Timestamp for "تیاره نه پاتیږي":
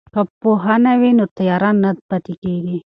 1.37-2.77